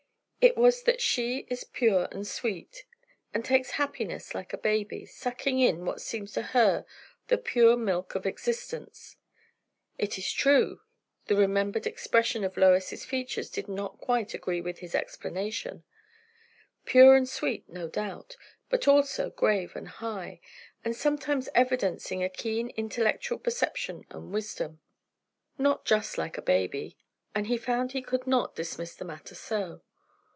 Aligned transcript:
It 0.43 0.57
is 0.57 0.81
that 0.83 1.01
she 1.01 1.45
is 1.51 1.63
pure 1.63 2.07
and 2.11 2.25
sweet, 2.25 2.85
and 3.31 3.45
takes 3.45 3.73
happiness 3.77 4.33
like 4.33 4.53
a 4.53 4.57
baby, 4.57 5.05
sucking 5.05 5.59
in 5.59 5.85
what 5.85 6.01
seems 6.01 6.31
to 6.33 6.41
her 6.41 6.83
the 7.27 7.37
pure 7.37 7.77
milk 7.77 8.15
of 8.15 8.25
existence. 8.25 9.17
It 9.99 10.17
is 10.17 10.31
true, 10.31 10.81
the 11.27 11.35
remembered 11.35 11.85
expression 11.85 12.43
of 12.43 12.57
Lois's 12.57 13.05
features 13.05 13.51
did 13.51 13.67
not 13.67 13.99
quite 13.99 14.33
agree 14.33 14.61
with 14.61 14.79
this 14.79 14.95
explanation; 14.95 15.83
pure 16.85 17.15
and 17.15 17.29
sweet, 17.29 17.69
no 17.69 17.87
doubt, 17.87 18.35
but 18.67 18.87
also 18.87 19.29
grave 19.29 19.75
and 19.75 19.87
high, 19.89 20.39
and 20.83 20.95
sometimes 20.95 21.49
evidencing 21.53 22.23
a 22.23 22.29
keen 22.29 22.69
intellectual 22.69 23.37
perception 23.37 24.05
and 24.09 24.33
wisdom. 24.33 24.79
Not 25.59 25.85
just 25.85 26.17
like 26.17 26.35
a 26.39 26.41
baby; 26.41 26.97
and 27.35 27.45
he 27.45 27.57
found 27.57 27.91
he 27.91 28.01
could 28.01 28.25
not 28.25 28.55
dismiss 28.55 28.95
the 28.95 29.05
matter 29.05 29.35
so. 29.35 29.83